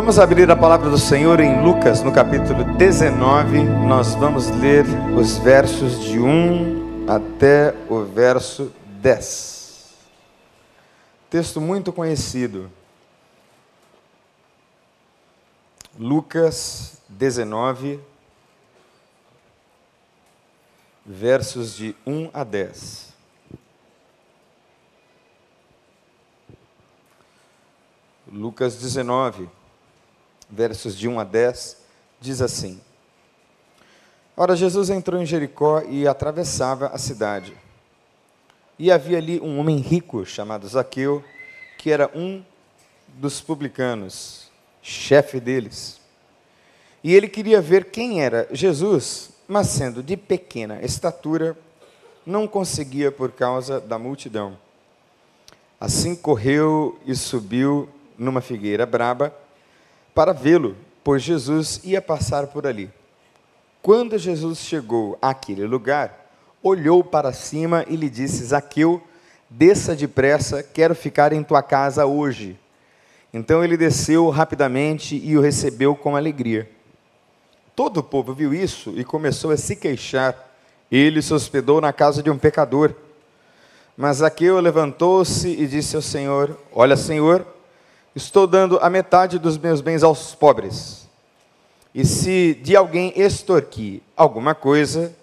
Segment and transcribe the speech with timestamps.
[0.00, 3.64] Vamos abrir a palavra do Senhor em Lucas, no capítulo 19.
[3.64, 4.84] Nós vamos ler
[5.16, 8.72] os versos de 1 até o verso
[9.02, 9.96] 10.
[11.28, 12.70] Texto muito conhecido.
[15.98, 17.98] Lucas 19,
[21.04, 23.12] versos de 1 a 10.
[28.30, 29.57] Lucas 19,
[30.48, 31.76] versos de 1 a 10,
[32.20, 32.80] diz assim:
[34.36, 37.56] Ora, Jesus entrou em Jericó e atravessava a cidade.
[38.78, 41.24] E havia ali um homem rico chamado Zaqueu,
[41.76, 42.44] que era um
[43.08, 44.48] dos publicanos,
[44.80, 46.00] chefe deles.
[47.02, 51.58] E ele queria ver quem era Jesus, mas sendo de pequena estatura,
[52.24, 54.56] não conseguia por causa da multidão.
[55.80, 59.34] Assim correu e subiu numa figueira braba
[60.18, 62.90] para vê-lo, pois Jesus ia passar por ali.
[63.80, 66.28] Quando Jesus chegou àquele lugar,
[66.60, 69.00] olhou para cima e lhe disse: Zaqueu,
[69.48, 72.58] desça depressa, quero ficar em tua casa hoje.
[73.32, 76.68] Então ele desceu rapidamente e o recebeu com alegria.
[77.76, 80.34] Todo o povo viu isso e começou a se queixar.
[80.90, 82.92] Ele se hospedou na casa de um pecador.
[83.96, 87.46] Mas Zaqueu levantou-se e disse ao Senhor: Olha, Senhor,
[88.14, 91.08] estou dando a metade dos meus bens aos pobres.
[91.94, 95.14] E se de alguém extorquir alguma coisa,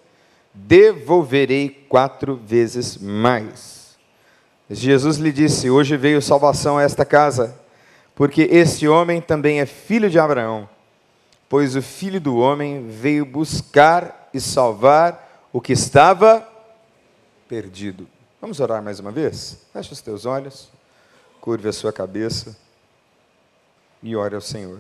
[0.54, 3.96] devolverei quatro vezes mais.
[4.70, 7.56] Jesus lhe disse: Hoje veio salvação a esta casa,
[8.16, 10.68] porque este homem também é filho de Abraão
[11.50, 16.48] pois o filho do homem veio buscar e salvar o que estava
[17.48, 18.08] perdido.
[18.42, 19.60] Vamos orar mais uma vez?
[19.72, 20.70] Feche os teus olhos,
[21.40, 22.58] curve a sua cabeça
[24.06, 24.80] e ore ao Senhor.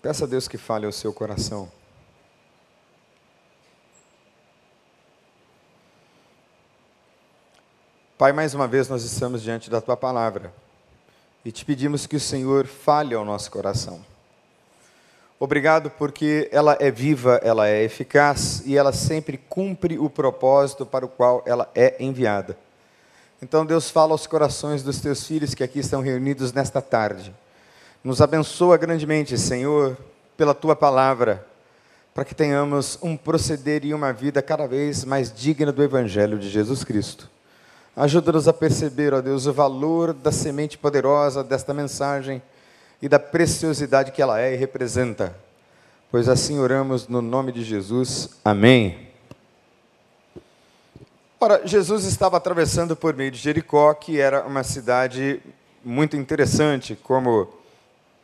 [0.00, 1.70] Peça a Deus que fale ao seu coração.
[8.16, 10.50] Pai, mais uma vez nós estamos diante da tua palavra
[11.44, 14.02] e te pedimos que o Senhor fale ao nosso coração.
[15.38, 21.04] Obrigado porque ela é viva, ela é eficaz e ela sempre cumpre o propósito para
[21.04, 22.56] o qual ela é enviada.
[23.42, 27.34] Então, Deus, fala aos corações dos teus filhos que aqui estão reunidos nesta tarde.
[28.02, 29.96] Nos abençoa grandemente, Senhor,
[30.36, 31.46] pela tua palavra,
[32.14, 36.48] para que tenhamos um proceder e uma vida cada vez mais digna do Evangelho de
[36.48, 37.28] Jesus Cristo.
[37.94, 42.42] Ajuda-nos a perceber, ó Deus, o valor da semente poderosa desta mensagem
[43.02, 45.34] e da preciosidade que ela é e representa.
[46.10, 48.30] Pois assim oramos no nome de Jesus.
[48.44, 49.06] Amém.
[51.38, 55.38] Ora, Jesus estava atravessando por meio de Jericó, que era uma cidade
[55.84, 57.46] muito interessante, como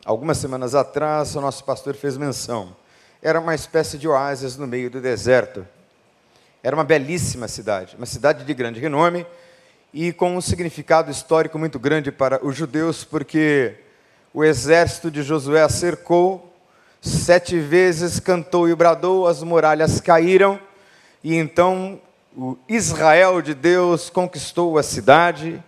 [0.02, 2.74] algumas semanas atrás o nosso pastor fez menção.
[3.20, 5.68] Era uma espécie de oásis no meio do deserto.
[6.62, 9.26] Era uma belíssima cidade, uma cidade de grande renome
[9.92, 13.74] e com um significado histórico muito grande para os judeus, porque
[14.32, 16.50] o exército de Josué a cercou,
[17.02, 20.58] sete vezes cantou e bradou, as muralhas caíram,
[21.22, 22.00] e então
[22.36, 25.62] o Israel de Deus conquistou a cidade,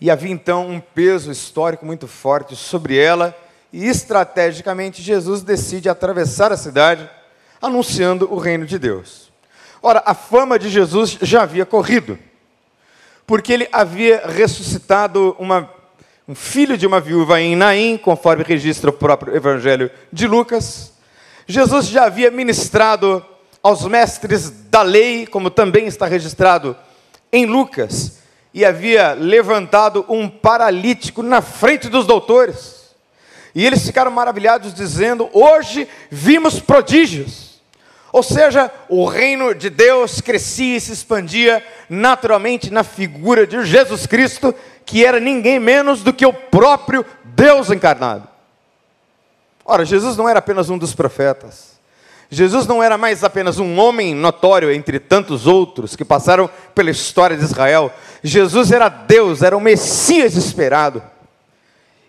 [0.00, 3.36] e havia então um peso histórico muito forte sobre ela,
[3.72, 7.08] e estrategicamente Jesus decide atravessar a cidade,
[7.60, 9.30] anunciando o reino de Deus.
[9.82, 12.18] Ora, a fama de Jesus já havia corrido
[13.30, 15.70] porque ele havia ressuscitado uma,
[16.26, 20.92] um filho de uma viúva em Naim, conforme registra o próprio Evangelho de Lucas.
[21.46, 23.24] Jesus já havia ministrado
[23.62, 26.76] aos mestres da lei, como também está registrado
[27.32, 28.18] em Lucas,
[28.52, 32.80] e havia levantado um paralítico na frente dos doutores.
[33.54, 37.50] E eles ficaram maravilhados, dizendo: Hoje vimos prodígios.
[38.12, 44.04] Ou seja, o reino de Deus crescia e se expandia naturalmente na figura de Jesus
[44.04, 44.52] Cristo,
[44.84, 48.28] que era ninguém menos do que o próprio Deus encarnado.
[49.64, 51.79] Ora, Jesus não era apenas um dos profetas.
[52.30, 57.36] Jesus não era mais apenas um homem notório entre tantos outros que passaram pela história
[57.36, 57.92] de Israel.
[58.22, 61.02] Jesus era Deus, era o Messias esperado.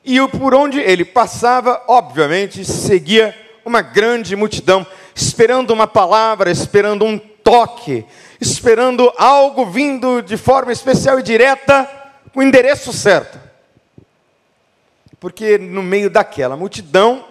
[0.06, 3.36] E por onde ele passava, obviamente, seguia
[3.66, 4.86] uma grande multidão
[5.16, 8.06] esperando uma palavra, esperando um toque,
[8.40, 11.90] esperando algo vindo de forma especial e direta,
[12.34, 13.40] com o endereço certo.
[15.20, 17.26] Porque no meio daquela multidão,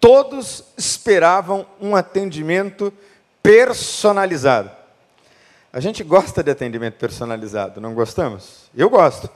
[0.00, 2.92] todos esperavam um atendimento
[3.42, 4.70] personalizado.
[5.72, 8.70] A gente gosta de atendimento personalizado, não gostamos?
[8.76, 9.30] Eu gosto.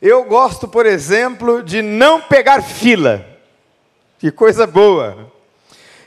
[0.00, 3.24] Eu gosto, por exemplo, de não pegar fila.
[4.18, 5.30] Que coisa boa.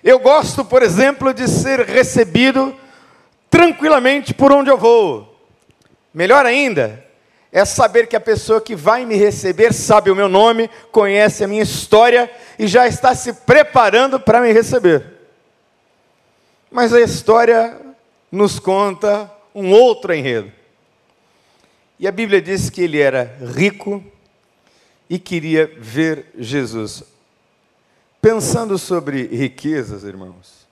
[0.04, 2.76] Eu gosto, por exemplo, de ser recebido
[3.50, 5.34] tranquilamente por onde eu vou.
[6.14, 7.05] Melhor ainda,
[7.56, 11.48] é saber que a pessoa que vai me receber sabe o meu nome, conhece a
[11.48, 12.30] minha história
[12.60, 15.06] e já está se preparando para me receber.
[16.70, 17.80] Mas a história
[18.30, 20.52] nos conta um outro enredo.
[21.98, 24.04] E a Bíblia diz que ele era rico
[25.10, 27.04] e queria ver Jesus.
[28.22, 30.68] Pensando sobre riquezas, irmãos,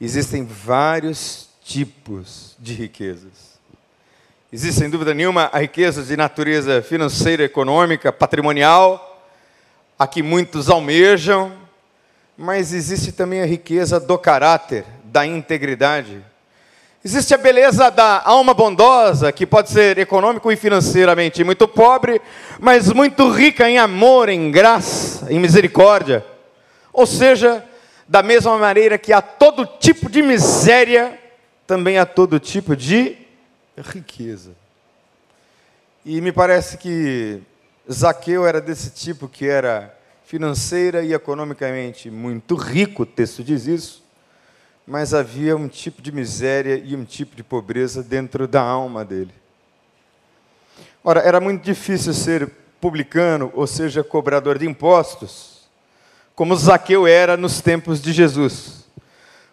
[0.00, 3.52] existem vários tipos de riquezas.
[4.54, 9.26] Existe, sem dúvida nenhuma, a riqueza de natureza financeira, econômica, patrimonial,
[9.98, 11.52] a que muitos almejam,
[12.36, 16.22] mas existe também a riqueza do caráter, da integridade,
[17.04, 22.22] Existe a beleza da alma bondosa, que pode ser econômico e financeiramente muito pobre,
[22.60, 26.24] mas muito rica em amor, em graça, em misericórdia.
[26.92, 27.64] Ou seja,
[28.06, 31.18] da mesma maneira que há todo tipo de miséria,
[31.66, 33.16] também há todo tipo de
[33.82, 34.52] riqueza.
[36.04, 37.42] E me parece que
[37.90, 44.02] Zaqueu era desse tipo que era financeira e economicamente muito rico, o texto diz isso,
[44.86, 49.34] mas havia um tipo de miséria e um tipo de pobreza dentro da alma dele.
[51.04, 52.50] Ora, era muito difícil ser
[52.80, 55.68] publicano, ou seja, cobrador de impostos,
[56.34, 58.86] como Zaqueu era nos tempos de Jesus,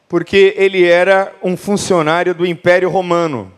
[0.07, 3.51] porque ele era um funcionário do Império Romano.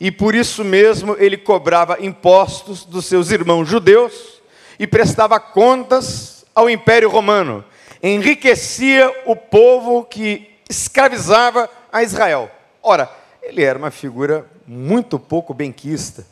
[0.00, 4.40] E por isso mesmo ele cobrava impostos dos seus irmãos judeus
[4.78, 7.64] e prestava contas ao Império Romano
[8.02, 12.50] enriquecia o povo que escravizava a Israel.
[12.82, 13.10] Ora,
[13.42, 16.26] ele era uma figura muito pouco benquista.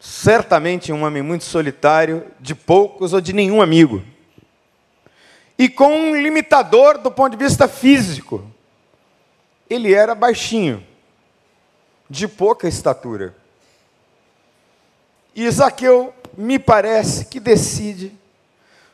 [0.00, 4.02] Certamente um homem muito solitário, de poucos ou de nenhum amigo.
[5.58, 8.44] E com um limitador do ponto de vista físico.
[9.68, 10.82] Ele era baixinho,
[12.08, 13.34] de pouca estatura.
[15.34, 18.12] E Isaqueu me parece que decide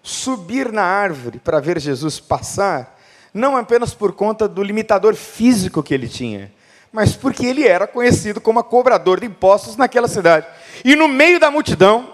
[0.03, 3.01] subir na árvore para ver Jesus passar,
[3.33, 6.53] não apenas por conta do limitador físico que ele tinha,
[6.93, 10.47] mas porque ele era conhecido como cobrador de impostos naquela cidade.
[10.85, 12.13] E no meio da multidão,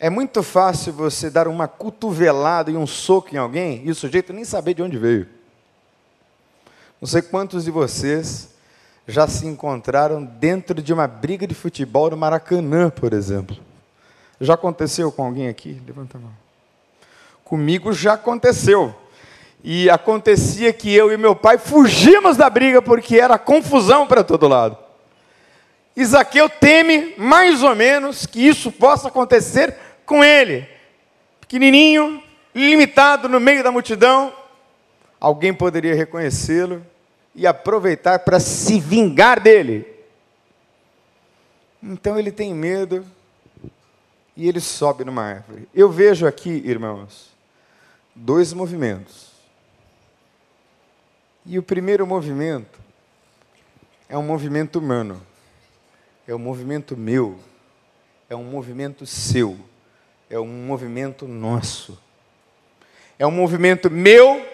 [0.00, 4.32] é muito fácil você dar uma cotovelada e um soco em alguém e o sujeito
[4.32, 5.28] nem saber de onde veio.
[7.04, 8.48] Não sei quantos de vocês
[9.06, 13.58] já se encontraram dentro de uma briga de futebol no Maracanã, por exemplo.
[14.40, 15.82] Já aconteceu com alguém aqui?
[15.86, 16.32] Levanta a mão.
[17.44, 18.94] Comigo já aconteceu.
[19.62, 24.48] E acontecia que eu e meu pai fugimos da briga porque era confusão para todo
[24.48, 24.78] lado.
[25.94, 30.66] Isaqueu teme, mais ou menos, que isso possa acontecer com ele.
[31.38, 32.22] Pequenininho,
[32.54, 34.32] limitado no meio da multidão,
[35.20, 36.82] alguém poderia reconhecê-lo
[37.34, 39.86] e aproveitar para se vingar dele.
[41.82, 43.04] Então ele tem medo
[44.36, 45.68] e ele sobe numa árvore.
[45.74, 47.30] Eu vejo aqui, irmãos,
[48.14, 49.32] dois movimentos.
[51.44, 52.80] E o primeiro movimento
[54.08, 55.20] é um movimento humano,
[56.26, 57.38] é um movimento meu,
[58.30, 59.58] é um movimento seu,
[60.30, 61.98] é um movimento nosso.
[63.18, 64.44] É um movimento meu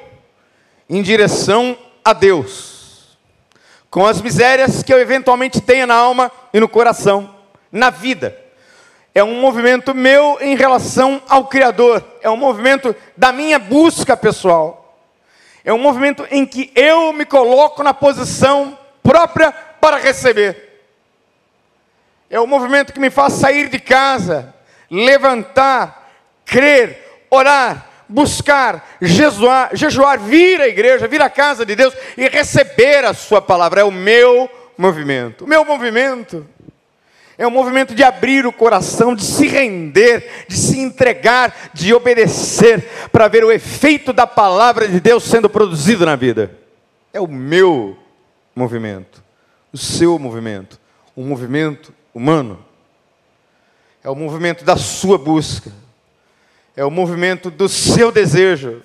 [0.89, 3.17] em direção a Deus,
[3.91, 7.35] com as misérias que eu eventualmente tenha na alma e no coração,
[7.71, 8.37] na vida.
[9.15, 14.97] É um movimento meu em relação ao Criador, é um movimento da minha busca pessoal,
[15.65, 20.69] é um movimento em que eu me coloco na posição própria para receber.
[22.31, 24.55] É um movimento que me faz sair de casa,
[24.89, 26.13] levantar,
[26.45, 33.05] crer, orar, buscar, jejuar, jejuar, vir à igreja, vir à casa de Deus e receber
[33.05, 33.81] a Sua palavra.
[33.81, 35.45] É o meu movimento.
[35.45, 36.47] O meu movimento
[37.41, 42.87] é um movimento de abrir o coração, de se render, de se entregar, de obedecer,
[43.11, 46.55] para ver o efeito da palavra de Deus sendo produzido na vida.
[47.15, 47.97] É o meu
[48.55, 49.23] movimento,
[49.73, 50.79] o seu movimento,
[51.17, 52.63] o movimento humano.
[54.05, 55.73] É o movimento da sua busca,
[56.77, 58.83] é o movimento do seu desejo,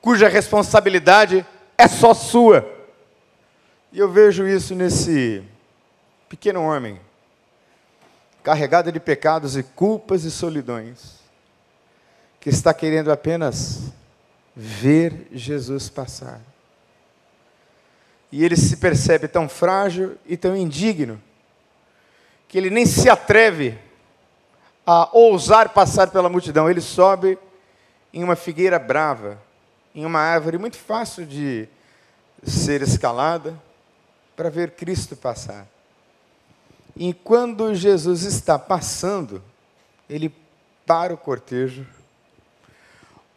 [0.00, 1.46] cuja responsabilidade
[1.78, 2.68] é só sua.
[3.92, 5.42] E eu vejo isso nesse
[6.28, 7.00] pequeno homem
[8.42, 11.14] carregada de pecados e culpas e solidões,
[12.38, 13.90] que está querendo apenas
[14.54, 16.42] ver Jesus passar.
[18.30, 21.22] E ele se percebe tão frágil e tão indigno,
[22.46, 23.78] que ele nem se atreve
[24.86, 26.68] a ousar passar pela multidão.
[26.70, 27.38] Ele sobe
[28.12, 29.38] em uma figueira brava,
[29.94, 31.68] em uma árvore muito fácil de
[32.42, 33.58] ser escalada,
[34.36, 35.66] para ver Cristo passar.
[36.96, 39.42] E quando Jesus está passando,
[40.08, 40.32] ele
[40.86, 41.86] para o cortejo,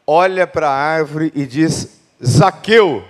[0.06, 3.04] olha para a árvore e diz: Zaqueu,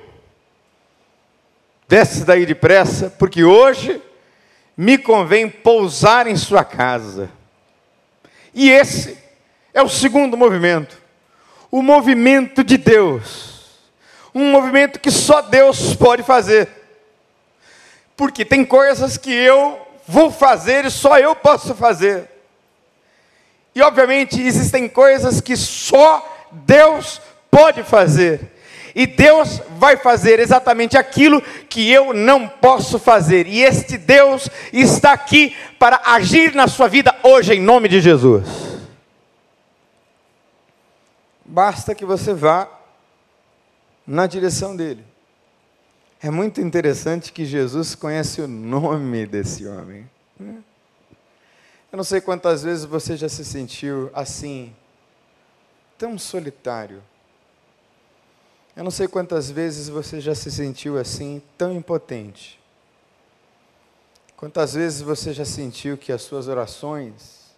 [1.88, 4.01] desce daí depressa, porque hoje
[4.75, 7.29] me convém pousar em sua casa.
[8.58, 9.16] E esse
[9.72, 11.00] é o segundo movimento,
[11.70, 13.68] o movimento de Deus,
[14.34, 16.68] um movimento que só Deus pode fazer,
[18.16, 22.28] porque tem coisas que eu vou fazer e só eu posso fazer.
[23.76, 27.22] E obviamente existem coisas que só Deus
[27.52, 28.57] pode fazer.
[28.98, 31.39] E Deus vai fazer exatamente aquilo
[31.70, 33.46] que eu não posso fazer.
[33.46, 38.44] E este Deus está aqui para agir na sua vida hoje, em nome de Jesus.
[41.46, 42.68] Basta que você vá
[44.06, 45.06] na direção dele.
[46.20, 50.10] É muito interessante que Jesus conhece o nome desse homem.
[50.39, 54.75] Eu não sei quantas vezes você já se sentiu assim,
[56.00, 57.04] tão solitário.
[58.77, 62.60] Eu não sei quantas vezes você já se sentiu assim, tão impotente.
[64.36, 67.55] Quantas vezes você já sentiu que as suas orações,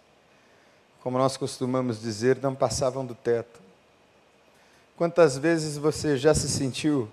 [1.02, 3.60] como nós costumamos dizer, não passavam do teto?
[4.96, 7.06] Quantas vezes você já se sentiu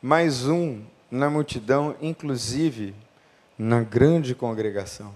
[0.00, 2.94] mais um na multidão, inclusive
[3.58, 5.12] na grande congregação?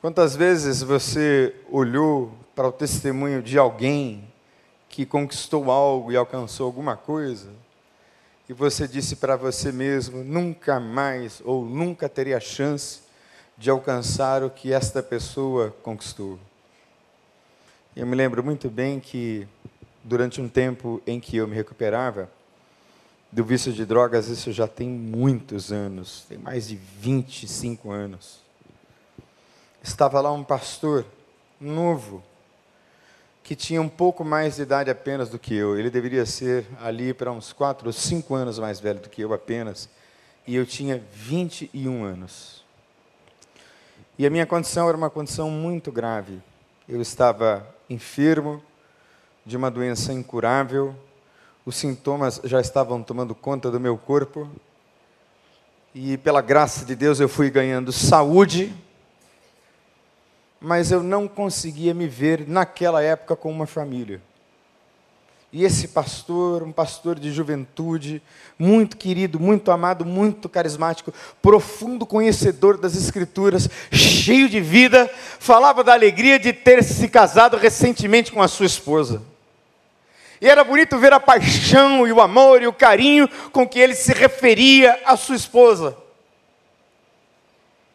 [0.00, 4.31] Quantas vezes você olhou para o testemunho de alguém
[4.92, 7.48] que conquistou algo e alcançou alguma coisa,
[8.46, 13.00] e você disse para você mesmo: nunca mais ou nunca teria chance
[13.56, 16.38] de alcançar o que esta pessoa conquistou.
[17.96, 19.48] Eu me lembro muito bem que,
[20.04, 22.30] durante um tempo em que eu me recuperava
[23.30, 28.40] do vício de drogas, isso já tem muitos anos, tem mais de 25 anos.
[29.82, 31.06] Estava lá um pastor
[31.58, 32.22] novo,
[33.42, 35.78] que tinha um pouco mais de idade apenas do que eu.
[35.78, 39.32] Ele deveria ser ali para uns quatro ou cinco anos mais velho do que eu
[39.32, 39.88] apenas.
[40.46, 42.64] E eu tinha 21 anos.
[44.18, 46.40] E a minha condição era uma condição muito grave.
[46.88, 48.62] Eu estava enfermo
[49.44, 50.94] de uma doença incurável.
[51.64, 54.48] Os sintomas já estavam tomando conta do meu corpo.
[55.94, 58.74] E pela graça de Deus eu fui ganhando saúde
[60.62, 64.20] mas eu não conseguia me ver naquela época com uma família.
[65.52, 68.22] E esse pastor, um pastor de juventude,
[68.58, 75.92] muito querido, muito amado, muito carismático, profundo conhecedor das Escrituras, cheio de vida, falava da
[75.92, 79.20] alegria de ter se casado recentemente com a sua esposa.
[80.40, 83.94] E era bonito ver a paixão e o amor e o carinho com que ele
[83.94, 86.01] se referia à sua esposa.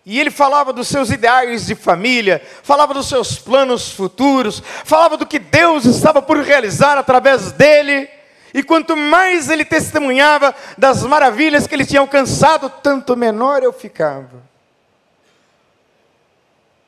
[0.10, 5.26] E ele falava dos seus ideais de família, falava dos seus planos futuros, falava do
[5.26, 8.10] que Deus estava por realizar através dele.
[8.54, 14.42] E quanto mais ele testemunhava das maravilhas que ele tinha alcançado, tanto menor eu ficava.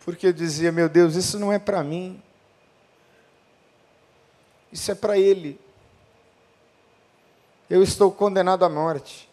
[0.06, 2.24] Porque eu dizia, meu Deus, isso não é para mim.
[4.72, 5.60] Isso é para ele.
[7.70, 9.30] Eu estou condenado à morte.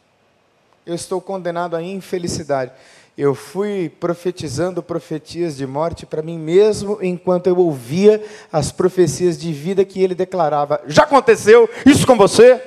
[0.85, 2.73] Eu estou condenado à infelicidade
[3.17, 9.53] eu fui profetizando profecias de morte para mim mesmo, enquanto eu ouvia as profecias de
[9.53, 10.83] vida que ele declarava.
[10.87, 12.63] Já aconteceu isso com você?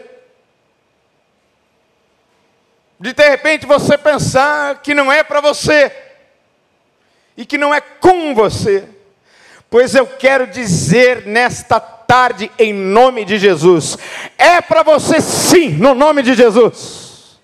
[2.99, 5.91] De de repente você pensar que não é para você,
[7.37, 8.83] e que não é com você,
[9.69, 13.97] pois eu quero dizer nesta tarde, em nome de Jesus,
[14.37, 17.39] é para você sim, no nome de Jesus,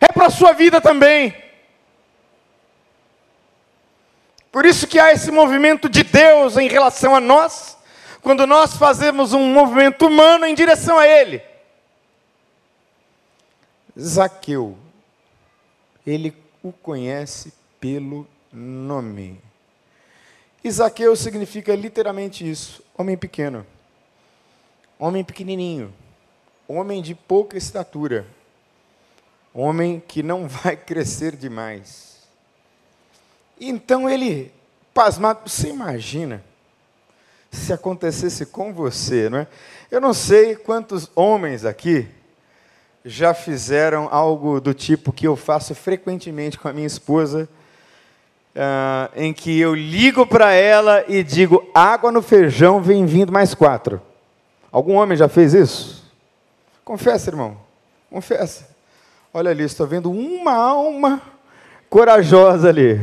[0.00, 1.45] é para a sua vida também.
[4.56, 7.76] Por isso que há esse movimento de Deus em relação a nós,
[8.22, 11.42] quando nós fazemos um movimento humano em direção a Ele.
[14.00, 14.78] Zaqueu,
[16.06, 19.38] ele o conhece pelo nome.
[20.64, 23.66] E Zaqueu significa literalmente isso: homem pequeno,
[24.98, 25.92] homem pequenininho,
[26.66, 28.26] homem de pouca estatura,
[29.52, 32.15] homem que não vai crescer demais
[33.60, 34.52] então ele,
[34.92, 36.42] pasmado, você imagina
[37.50, 39.46] se acontecesse com você, não é?
[39.90, 42.06] Eu não sei quantos homens aqui
[43.04, 47.48] já fizeram algo do tipo que eu faço frequentemente com a minha esposa.
[48.56, 53.54] uh, em que eu ligo para ela e digo: água no feijão, vem vindo mais
[53.54, 54.00] quatro.
[54.72, 56.04] Algum homem já fez isso?
[56.84, 57.56] Confessa, irmão.
[58.10, 58.68] Confessa.
[59.32, 61.20] Olha ali, estou vendo uma alma
[61.88, 63.00] corajosa ali.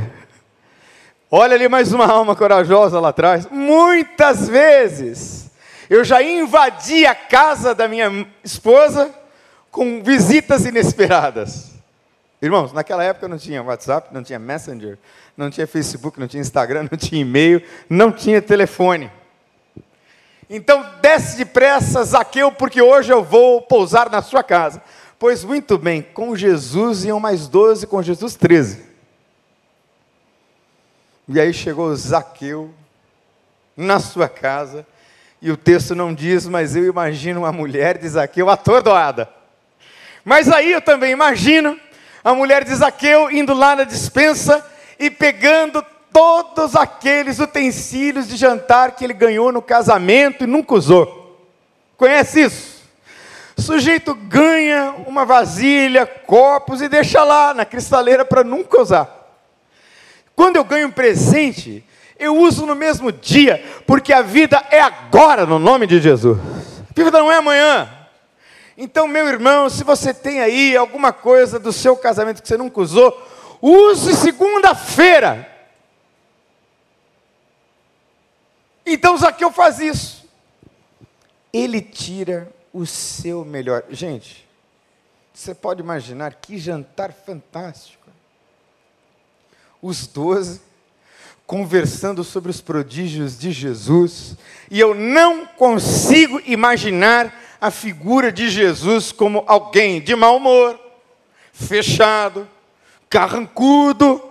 [1.35, 3.47] Olha ali mais uma alma corajosa lá atrás.
[3.49, 5.49] Muitas vezes
[5.89, 9.09] eu já invadi a casa da minha esposa
[9.71, 11.71] com visitas inesperadas.
[12.39, 14.99] Irmãos, naquela época não tinha WhatsApp, não tinha Messenger,
[15.35, 19.09] não tinha Facebook, não tinha Instagram, não tinha e-mail, não tinha telefone.
[20.47, 24.83] Então desce depressa, Zaqueu, porque hoje eu vou pousar na sua casa.
[25.17, 28.92] Pois muito bem, com Jesus iam mais doze, com Jesus treze.
[31.27, 32.73] E aí chegou Zaqueu
[33.77, 34.85] na sua casa,
[35.41, 39.29] e o texto não diz, mas eu imagino uma mulher de Zaqueu atordoada.
[40.23, 41.77] Mas aí eu também imagino
[42.23, 44.65] a mulher de Zaqueu indo lá na dispensa
[44.97, 51.47] e pegando todos aqueles utensílios de jantar que ele ganhou no casamento e nunca usou.
[51.97, 52.83] Conhece isso?
[53.57, 59.22] O sujeito ganha uma vasilha, copos e deixa lá na cristaleira para nunca usar.
[60.35, 61.85] Quando eu ganho um presente,
[62.17, 66.39] eu uso no mesmo dia, porque a vida é agora, no nome de Jesus.
[66.89, 67.89] A vida não é amanhã.
[68.77, 72.81] Então, meu irmão, se você tem aí alguma coisa do seu casamento que você nunca
[72.81, 73.15] usou,
[73.61, 75.49] use segunda-feira.
[78.85, 80.29] Então Zaqueu faz isso.
[81.51, 83.83] Ele tira o seu melhor.
[83.89, 84.47] Gente,
[85.33, 88.02] você pode imaginar que jantar fantástico.
[89.83, 90.61] Os doze
[91.45, 94.37] conversando sobre os prodígios de Jesus,
[94.71, 100.79] e eu não consigo imaginar a figura de Jesus como alguém de mau humor,
[101.51, 102.47] fechado,
[103.09, 104.21] carrancudo,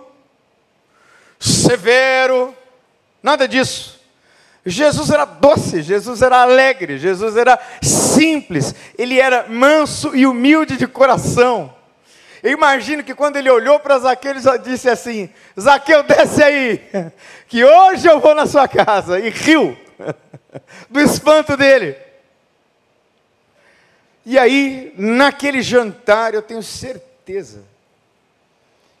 [1.39, 2.53] severo,
[3.21, 4.01] nada disso.
[4.65, 10.87] Jesus era doce, Jesus era alegre, Jesus era simples, ele era manso e humilde de
[10.87, 11.73] coração.
[12.43, 15.29] Eu imagino que quando ele olhou para Zaqueu, ele disse assim:
[15.59, 16.81] Zaqueu, desce aí,
[17.47, 19.19] que hoje eu vou na sua casa.
[19.19, 19.77] E riu
[20.91, 21.97] do espanto dele.
[24.25, 27.63] E aí, naquele jantar, eu tenho certeza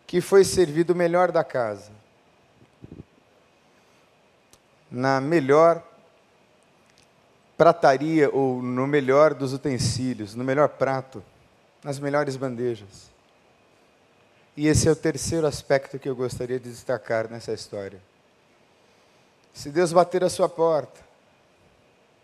[0.07, 1.91] que foi servido o melhor da casa
[4.93, 5.81] na melhor
[7.57, 11.23] prataria ou no melhor dos utensílios, no melhor prato,
[11.83, 13.12] nas melhores bandejas.
[14.55, 17.99] E esse é o terceiro aspecto que eu gostaria de destacar nessa história.
[19.53, 21.01] Se Deus bater a sua porta,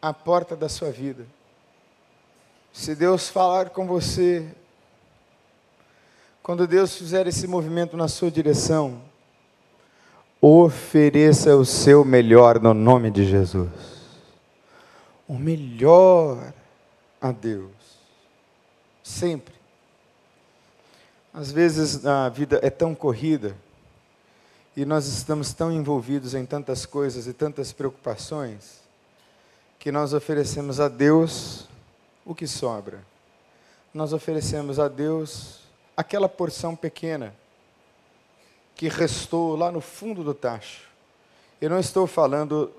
[0.01, 1.25] a porta da sua vida,
[2.71, 4.47] se Deus falar com você,
[6.43, 9.01] quando Deus fizer esse movimento na sua direção,
[10.41, 13.69] Ofereça o seu melhor no nome de Jesus.
[15.27, 16.53] O melhor
[17.19, 17.71] a Deus.
[19.03, 19.58] Sempre.
[21.39, 23.55] Às vezes a vida é tão corrida
[24.75, 28.81] e nós estamos tão envolvidos em tantas coisas e tantas preocupações
[29.79, 31.65] que nós oferecemos a Deus
[32.25, 32.99] o que sobra.
[33.93, 35.61] Nós oferecemos a Deus
[35.95, 37.33] aquela porção pequena
[38.75, 40.89] que restou lá no fundo do tacho.
[41.61, 42.69] Eu não estou falando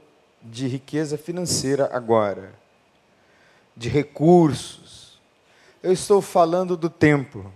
[0.42, 2.53] de riqueza financeira agora,
[3.75, 5.18] de recursos.
[5.83, 7.51] Eu estou falando do tempo.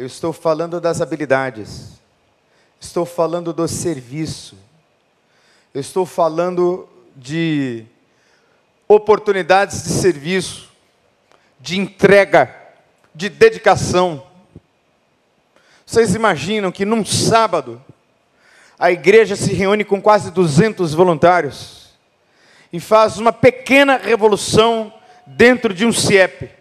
[0.00, 2.00] Eu estou falando das habilidades.
[2.80, 4.56] Estou falando do serviço.
[5.74, 7.84] Eu estou falando de
[8.88, 10.70] oportunidades de serviço,
[11.60, 12.50] de entrega,
[13.14, 14.26] de dedicação.
[15.84, 17.78] Vocês imaginam que num sábado,
[18.78, 21.90] a igreja se reúne com quase 200 voluntários
[22.72, 24.90] e faz uma pequena revolução
[25.26, 26.59] dentro de um CIEP.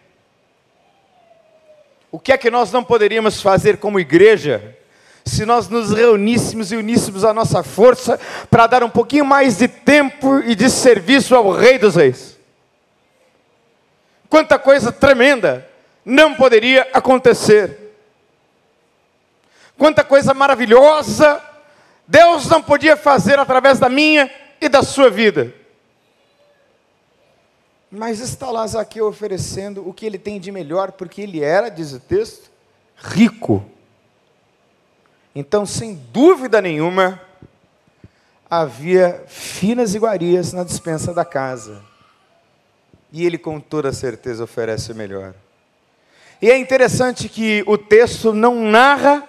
[2.11, 4.75] O que é que nós não poderíamos fazer como igreja
[5.25, 8.19] se nós nos reuníssemos e uníssemos a nossa força
[8.49, 12.37] para dar um pouquinho mais de tempo e de serviço ao Rei dos Reis?
[14.27, 15.67] Quanta coisa tremenda
[16.03, 17.77] não poderia acontecer
[19.77, 21.41] quanta coisa maravilhosa
[22.09, 25.53] Deus não podia fazer através da minha e da sua vida.
[27.91, 31.91] Mas está lá Zaqueu oferecendo o que ele tem de melhor, porque ele era, diz
[31.91, 32.51] o texto,
[32.95, 33.65] rico.
[35.33, 37.19] Então, sem dúvida nenhuma,
[38.49, 41.81] havia finas iguarias na dispensa da casa.
[43.11, 45.33] E ele, com toda certeza, oferece o melhor.
[46.41, 49.27] E é interessante que o texto não narra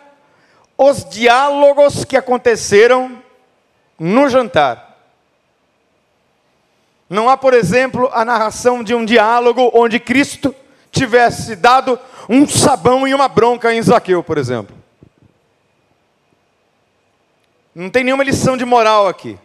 [0.77, 3.23] os diálogos que aconteceram
[3.99, 4.90] no jantar.
[7.11, 10.55] Não há, por exemplo, a narração de um diálogo onde Cristo
[10.93, 14.77] tivesse dado um sabão e uma bronca em Zaqueu, por exemplo.
[17.75, 19.37] Não tem nenhuma lição de moral aqui.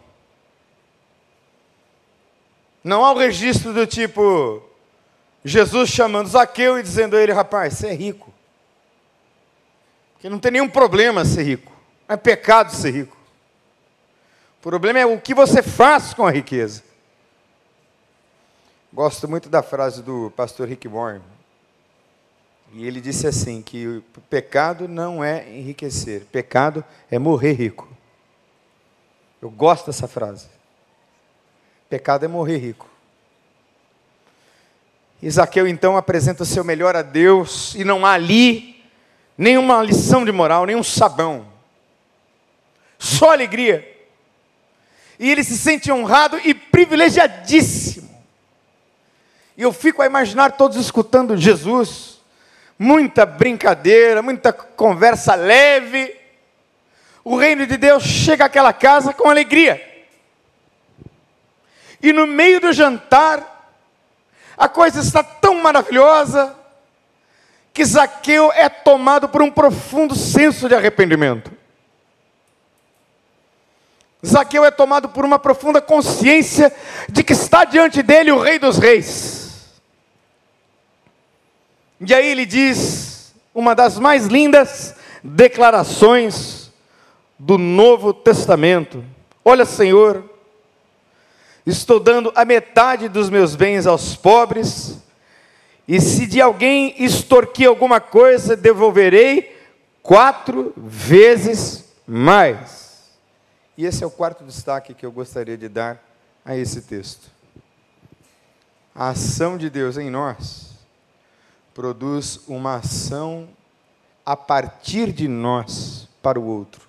[2.84, 4.62] Não há o um registro do tipo
[5.44, 8.32] Jesus chamando Zaqueu e dizendo a ele, rapaz, você é rico.
[10.12, 11.72] Porque não tem nenhum problema ser rico.
[12.08, 13.16] Não é pecado ser rico.
[14.60, 16.85] O problema é o que você faz com a riqueza.
[18.96, 21.20] Gosto muito da frase do pastor Rick Warren.
[22.72, 27.86] E ele disse assim: que o pecado não é enriquecer, pecado é morrer rico.
[29.42, 30.46] Eu gosto dessa frase.
[31.90, 32.88] Pecado é morrer rico.
[35.20, 38.82] Isaqueu então apresenta o seu melhor a Deus, e não há ali
[39.36, 41.46] nenhuma lição de moral, nenhum sabão,
[42.98, 43.86] só alegria.
[45.18, 48.05] E ele se sente honrado e privilegiadíssimo.
[49.56, 52.20] E eu fico a imaginar todos escutando Jesus,
[52.78, 56.14] muita brincadeira, muita conversa leve.
[57.24, 59.82] O reino de Deus chega àquela casa com alegria.
[62.02, 63.74] E no meio do jantar,
[64.56, 66.54] a coisa está tão maravilhosa
[67.72, 71.50] que Zaqueu é tomado por um profundo senso de arrependimento.
[74.24, 76.74] Zaqueu é tomado por uma profunda consciência
[77.08, 79.45] de que está diante dele o Rei dos Reis.
[81.98, 86.70] E aí ele diz uma das mais lindas declarações
[87.38, 89.02] do Novo Testamento:
[89.42, 90.22] Olha, Senhor,
[91.64, 94.98] estou dando a metade dos meus bens aos pobres,
[95.88, 99.56] e se de alguém extorquir alguma coisa, devolverei
[100.02, 103.06] quatro vezes mais.
[103.76, 106.02] E esse é o quarto destaque que eu gostaria de dar
[106.44, 107.30] a esse texto.
[108.94, 110.75] A ação de Deus em nós
[111.76, 113.46] produz uma ação
[114.24, 116.80] a partir de nós para o outro.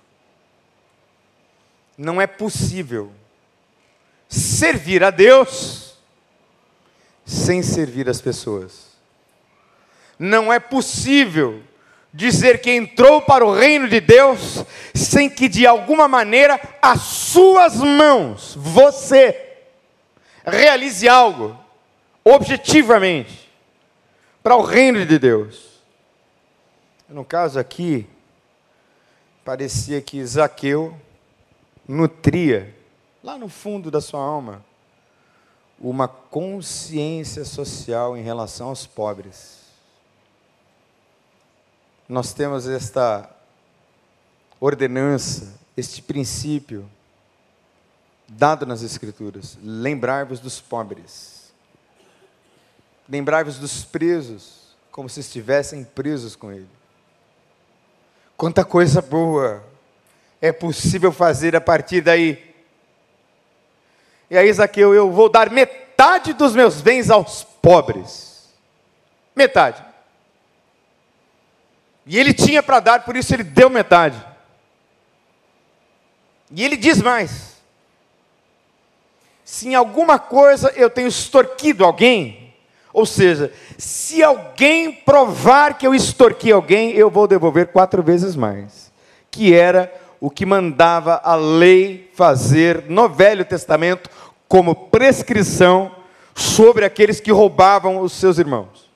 [1.98, 3.12] Não é possível
[4.30, 5.92] servir a Deus
[7.26, 8.86] sem servir as pessoas.
[10.18, 11.62] Não é possível
[12.10, 17.76] dizer que entrou para o reino de Deus sem que de alguma maneira as suas
[17.76, 19.58] mãos, você,
[20.46, 21.62] realize algo
[22.24, 23.37] objetivamente
[24.48, 25.82] para o reino de Deus.
[27.06, 28.08] No caso aqui,
[29.44, 30.98] parecia que Zaqueu
[31.86, 32.74] nutria,
[33.22, 34.64] lá no fundo da sua alma,
[35.78, 39.66] uma consciência social em relação aos pobres.
[42.08, 43.28] Nós temos esta
[44.58, 46.88] ordenança, este princípio
[48.26, 51.37] dado nas Escrituras: lembrai-vos dos pobres.
[53.08, 56.68] Lembrai-vos dos presos, como se estivessem presos com ele.
[58.36, 59.64] Quanta coisa boa
[60.40, 62.54] é possível fazer a partir daí.
[64.30, 68.48] E aí, Zaqueu, eu vou dar metade dos meus bens aos pobres.
[69.34, 69.82] Metade.
[72.04, 74.22] E ele tinha para dar, por isso ele deu metade.
[76.50, 77.58] E ele diz mais:
[79.44, 82.47] se em alguma coisa eu tenho extorquido alguém,
[82.98, 88.90] ou seja, se alguém provar que eu extorqui alguém, eu vou devolver quatro vezes mais.
[89.30, 94.10] Que era o que mandava a lei fazer no Velho Testamento
[94.48, 95.94] como prescrição
[96.34, 98.90] sobre aqueles que roubavam os seus irmãos.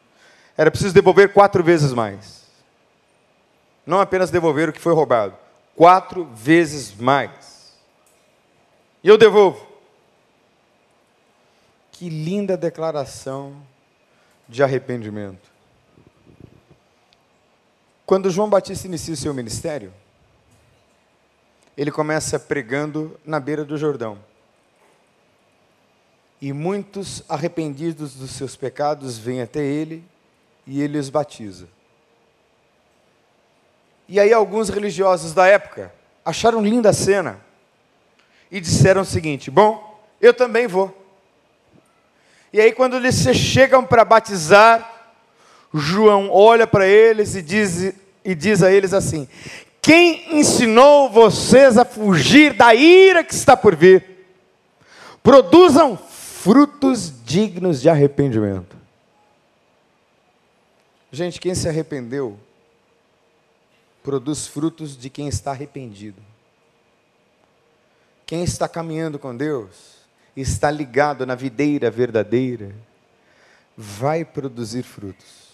[0.57, 2.43] Era preciso devolver quatro vezes mais.
[3.87, 5.35] Não apenas devolver o que foi roubado,
[5.77, 7.73] quatro vezes mais.
[9.05, 9.65] E eu devolvo.
[11.93, 13.63] Que linda declaração
[14.53, 15.51] de arrependimento.
[18.05, 19.93] Quando João Batista inicia o seu ministério,
[21.77, 24.19] ele começa pregando na beira do Jordão.
[26.41, 30.05] E muitos arrependidos dos seus pecados vêm até ele
[30.67, 31.67] e ele os batiza.
[34.07, 37.41] E aí alguns religiosos da época acharam linda a cena
[38.51, 41.02] e disseram o seguinte: Bom, eu também vou.
[42.53, 45.11] E aí, quando eles chegam para batizar,
[45.73, 49.27] João olha para eles e diz, e diz a eles assim:
[49.81, 54.05] Quem ensinou vocês a fugir da ira que está por vir?
[55.23, 58.77] Produzam frutos dignos de arrependimento.
[61.11, 62.39] Gente, quem se arrependeu
[64.03, 66.21] produz frutos de quem está arrependido.
[68.27, 70.02] Quem está caminhando com Deus,
[70.37, 72.75] está ligado na videira verdadeira,
[73.77, 75.53] vai produzir frutos.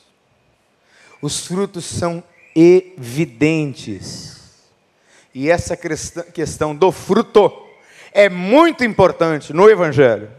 [1.21, 2.23] Os frutos são
[2.55, 4.37] evidentes.
[5.35, 7.53] E essa questão do fruto
[8.13, 10.31] é muito importante no Evangelho.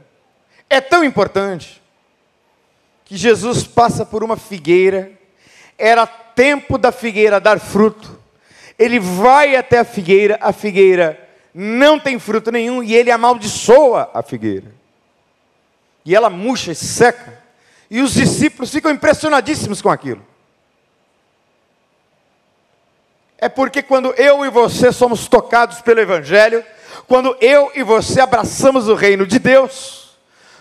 [0.70, 1.82] É tão importante
[3.06, 5.12] que Jesus passa por uma figueira,
[5.78, 8.20] era tempo da figueira dar fruto.
[8.78, 14.22] Ele vai até a figueira, a figueira não tem fruto nenhum e ele amaldiçoa a
[14.22, 14.74] figueira.
[16.06, 17.42] E ela murcha e seca.
[17.90, 20.26] E os discípulos ficam impressionadíssimos com aquilo.
[23.38, 26.64] É porque quando eu e você somos tocados pelo Evangelho,
[27.08, 30.18] quando eu e você abraçamos o reino de Deus,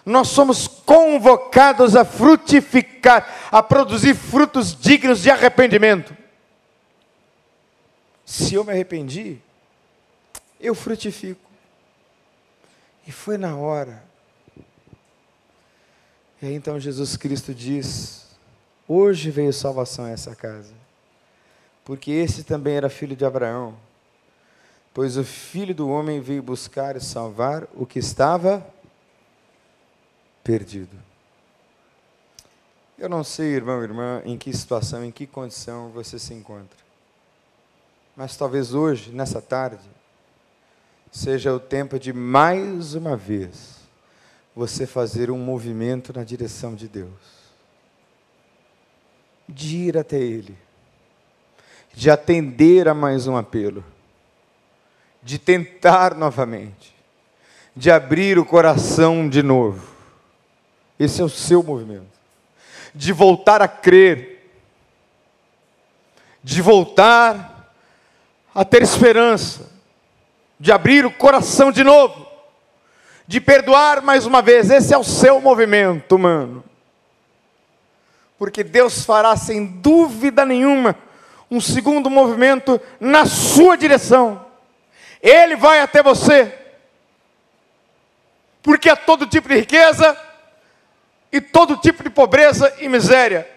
[0.06, 6.16] nós somos convocados a frutificar, a produzir frutos dignos de arrependimento.
[8.24, 9.38] Se eu me arrependi,
[10.60, 11.48] eu frutifico.
[13.06, 14.02] E foi na hora.
[16.40, 18.26] E aí então Jesus Cristo diz:
[18.86, 20.74] Hoje veio salvação a essa casa,
[21.84, 23.74] porque esse também era filho de Abraão.
[24.92, 28.66] Pois o filho do homem veio buscar e salvar o que estava
[30.42, 30.96] perdido.
[32.98, 36.76] Eu não sei, irmão, irmã, em que situação, em que condição você se encontra.
[38.16, 39.88] Mas talvez hoje, nessa tarde,
[41.10, 43.78] seja o tempo de mais uma vez
[44.54, 47.08] você fazer um movimento na direção de Deus,
[49.48, 50.56] de ir até Ele,
[51.94, 53.84] de atender a mais um apelo,
[55.22, 56.94] de tentar novamente,
[57.74, 59.94] de abrir o coração de novo.
[60.98, 62.18] Esse é o seu movimento.
[62.92, 64.50] De voltar a crer,
[66.42, 67.72] de voltar
[68.52, 69.70] a ter esperança,
[70.58, 72.26] de abrir o coração de novo,
[73.26, 74.70] de perdoar mais uma vez.
[74.70, 76.64] Esse é o seu movimento, humano.
[78.38, 80.96] Porque Deus fará sem dúvida nenhuma
[81.50, 84.44] um segundo movimento na sua direção.
[85.20, 86.54] Ele vai até você.
[88.62, 90.16] Porque há todo tipo de riqueza
[91.32, 93.48] e todo tipo de pobreza e miséria.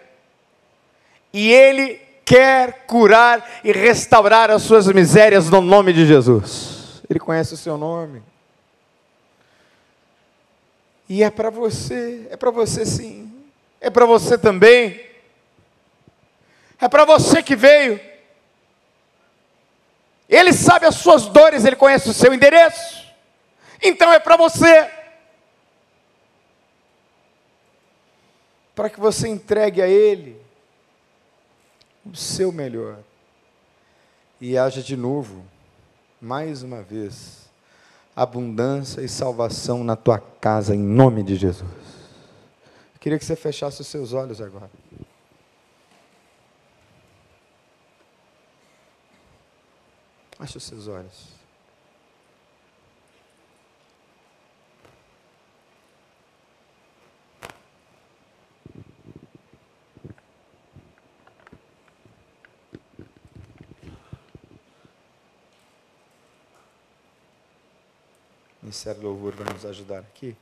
[1.34, 6.81] E Ele quer curar e restaurar as suas misérias no nome de Jesus.
[7.12, 8.24] Ele conhece o seu nome.
[11.10, 13.30] E é para você, é para você sim.
[13.82, 15.06] É para você também.
[16.80, 18.00] É para você que veio.
[20.30, 23.06] Ele sabe as suas dores, ele conhece o seu endereço.
[23.84, 24.90] Então é para você.
[28.74, 30.42] Para que você entregue a Ele
[32.06, 33.00] o seu melhor.
[34.40, 35.46] E haja de novo
[36.22, 37.50] mais uma vez,
[38.16, 41.72] abundância e salvação na tua casa, em nome de Jesus.
[42.94, 44.70] Eu queria que você fechasse os seus olhos agora.
[50.38, 51.41] Feche os seus olhos.
[68.72, 70.34] Ministério Louvor vai nos ajudar aqui.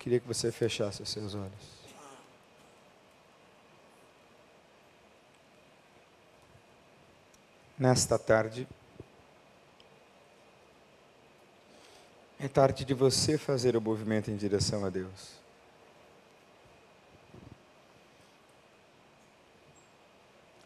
[0.00, 1.78] Queria que você fechasse os seus olhos.
[7.78, 8.66] Nesta tarde,
[12.40, 15.38] é tarde de você fazer o movimento em direção a Deus.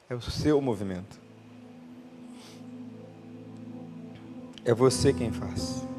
[0.08, 1.20] É o seu movimento.
[4.64, 5.92] É você quem faz.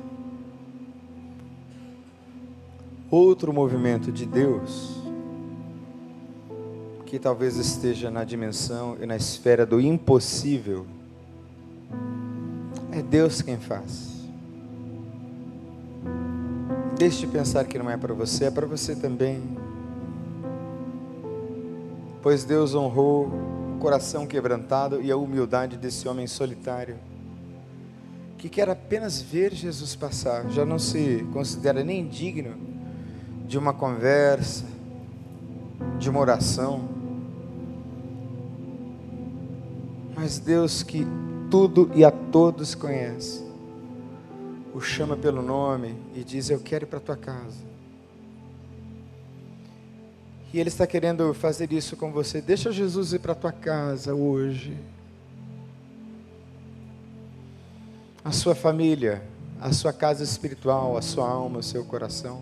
[3.13, 4.95] Outro movimento de Deus,
[7.05, 10.87] que talvez esteja na dimensão e na esfera do impossível,
[12.91, 14.13] é Deus quem faz.
[16.97, 19.43] Deixe de pensar que não é para você, é para você também.
[22.23, 26.95] Pois Deus honrou o coração quebrantado e a humildade desse homem solitário,
[28.39, 32.72] que quer apenas ver Jesus passar, já não se considera nem digno
[33.47, 34.65] de uma conversa,
[35.99, 36.87] de uma oração.
[40.15, 41.05] Mas Deus que
[41.49, 43.43] tudo e a todos conhece,
[44.73, 47.73] o chama pelo nome e diz: Eu quero ir para a tua casa.
[50.53, 52.39] E Ele está querendo fazer isso com você.
[52.39, 54.77] Deixa Jesus ir para a tua casa hoje.
[58.23, 59.21] a sua família,
[59.59, 62.41] a sua casa espiritual, a sua alma, o seu coração.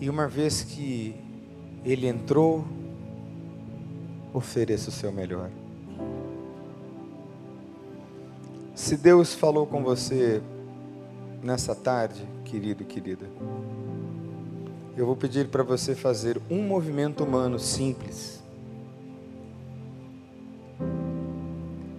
[0.00, 1.14] E uma vez que
[1.84, 2.64] ele entrou,
[4.32, 5.50] ofereça o seu melhor.
[8.74, 10.40] Se Deus falou com você
[11.42, 13.26] nessa tarde, querido e querida,
[14.96, 18.42] eu vou pedir para você fazer um movimento humano simples.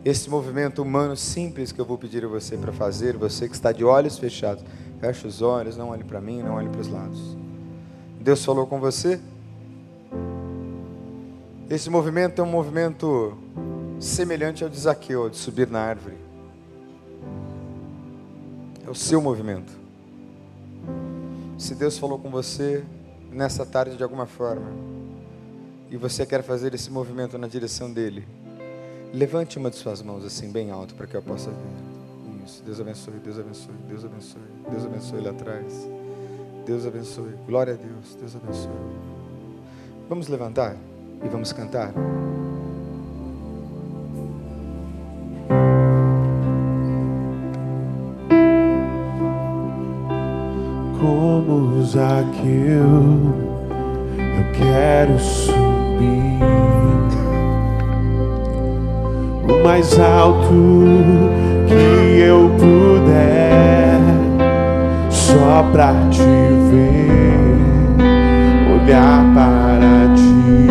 [0.04, 3.72] Esse movimento humano simples que eu vou pedir a você para fazer, você que está
[3.72, 4.64] de olhos fechados,
[5.00, 7.41] feche os olhos, não olhe para mim, não olhe para os lados.
[8.22, 9.20] Deus falou com você?
[11.68, 13.36] Esse movimento é um movimento
[14.00, 16.18] semelhante ao de Zaqueu, de subir na árvore.
[18.86, 19.74] É o seu movimento.
[21.58, 22.84] Se Deus falou com você
[23.32, 24.72] nessa tarde de alguma forma,
[25.90, 28.28] e você quer fazer esse movimento na direção dele,
[29.12, 32.46] levante uma de suas mãos assim, bem alto, para que eu possa ver.
[32.46, 32.62] Isso.
[32.64, 36.01] Deus abençoe, Deus abençoe, Deus abençoe, Deus abençoe lá atrás.
[36.66, 37.36] Deus abençoe.
[37.48, 38.16] Glória a Deus.
[38.20, 38.72] Deus abençoe.
[40.08, 40.76] Vamos levantar
[41.24, 41.94] e vamos cantar.
[51.00, 52.84] Como Zaqueu,
[54.18, 56.42] eu quero subir
[59.50, 60.54] o mais alto
[61.68, 63.81] que eu puder
[65.32, 66.22] só pra te
[66.70, 67.08] ver,
[68.76, 70.68] olhar para ti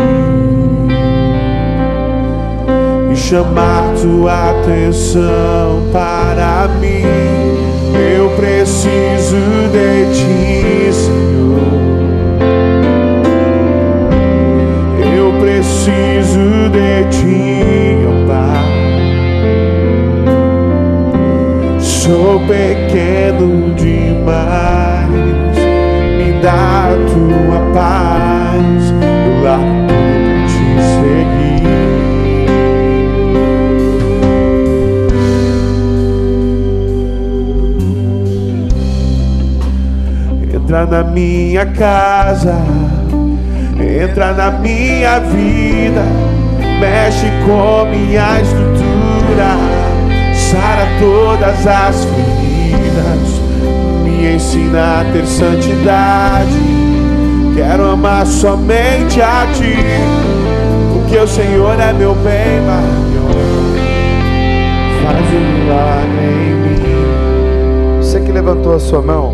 [3.11, 7.01] e chamar tua atenção para mim.
[8.15, 9.37] Eu preciso
[9.71, 11.61] de ti, Senhor.
[15.15, 18.60] Eu preciso de ti, ó Pai.
[22.01, 25.07] Sou pequeno demais,
[26.17, 28.91] me dá tua paz,
[29.43, 30.65] largo tudo te
[30.97, 31.61] seguir.
[40.55, 42.57] Entra na minha casa,
[43.79, 46.03] entra na minha vida,
[46.79, 49.70] mexe com minha estrutura,
[50.99, 53.41] todas as feridas,
[54.03, 56.51] me ensina a ter santidade.
[57.55, 59.75] Quero amar somente a ti,
[60.93, 63.71] porque o Senhor é meu bem maior.
[65.03, 68.01] Faz um milagre em mim.
[68.01, 69.33] Você que levantou a sua mão,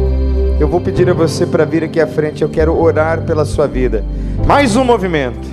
[0.59, 2.41] eu vou pedir a você para vir aqui à frente.
[2.41, 4.03] Eu quero orar pela sua vida.
[4.45, 5.47] Mais um movimento.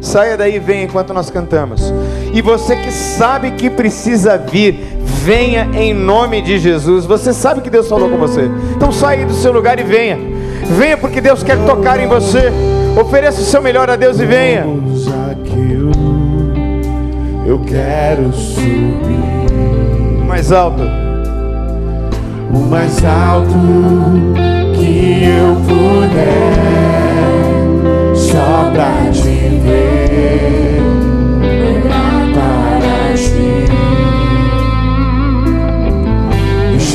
[0.00, 1.92] Saia daí e venha enquanto nós cantamos.
[2.32, 7.06] E você que sabe que precisa vir, venha em nome de Jesus.
[7.06, 8.50] Você sabe que Deus falou com você.
[8.74, 10.18] Então saia do seu lugar e venha.
[10.76, 12.52] Venha porque Deus quer tocar em você.
[13.00, 14.66] Ofereça o seu melhor a Deus e venha.
[17.46, 18.66] Eu quero subir
[20.26, 20.82] Mais alto.
[22.52, 23.54] o mais alto
[24.74, 26.52] que eu puder,
[28.14, 30.75] só pra te ver,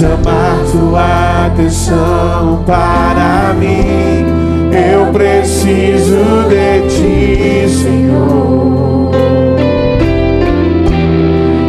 [0.02, 4.26] chamar tua atenção para mim.
[4.74, 9.12] Eu preciso de ti, Senhor.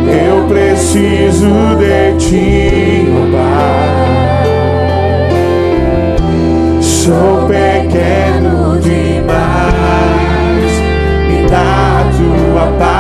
[0.09, 4.03] Eu preciso de ti, ó Pai.
[6.81, 10.73] Sou pequeno demais,
[11.29, 12.92] me dá tua paz.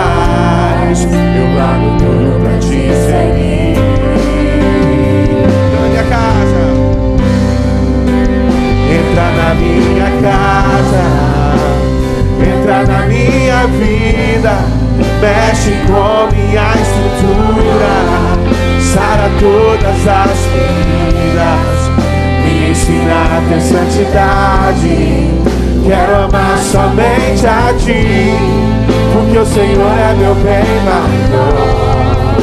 [30.42, 32.36] Bem maior.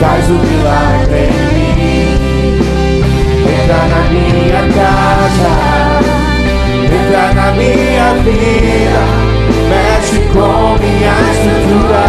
[0.00, 2.58] Faz um milagre em mim,
[3.46, 5.92] entra na minha casa
[7.12, 9.02] entra na minha vida,
[9.68, 12.04] mexe com minha estrutura,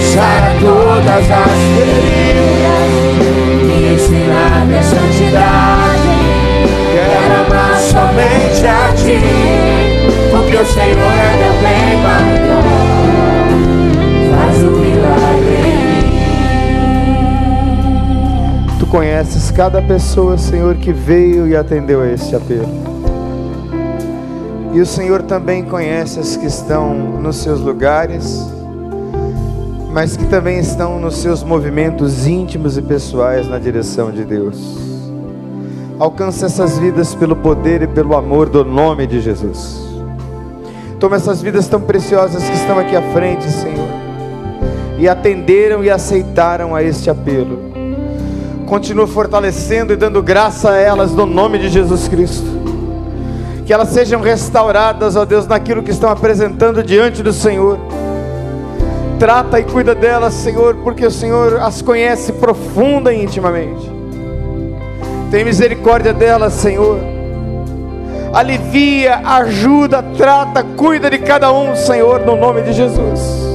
[0.00, 2.90] sara todas as feridas,
[3.64, 6.12] me ensina a ter santidade.
[6.92, 9.20] Quero amar somente a ti,
[10.30, 13.11] porque o Senhor é meu bem maior.
[18.78, 22.68] Tu conheces cada pessoa, Senhor, que veio e atendeu a este apelo.
[24.74, 28.40] E o Senhor também conhece as que estão nos seus lugares,
[29.92, 34.78] mas que também estão nos seus movimentos íntimos e pessoais na direção de Deus.
[35.98, 39.82] Alcança essas vidas pelo poder e pelo amor do nome de Jesus.
[40.98, 43.88] Toma essas vidas tão preciosas que estão aqui à frente, Senhor,
[45.02, 47.72] e atenderam e aceitaram a este apelo.
[48.66, 52.62] Continua fortalecendo e dando graça a elas no nome de Jesus Cristo
[53.64, 57.78] que elas sejam restauradas, ó Deus, naquilo que estão apresentando diante do Senhor.
[59.18, 63.90] Trata e cuida delas, Senhor, porque o Senhor as conhece profunda e intimamente.
[65.30, 66.98] Tem misericórdia delas, Senhor.
[68.32, 73.51] Alivia, ajuda, trata, cuida de cada um, Senhor, no nome de Jesus.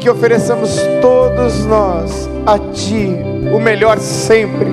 [0.00, 3.14] Que ofereçamos todos nós a Ti
[3.54, 4.70] o melhor sempre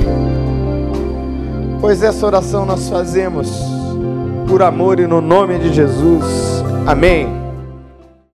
[1.80, 3.62] pois essa oração nós fazemos
[4.48, 6.24] por amor e no nome de Jesus.
[6.86, 7.47] Amém.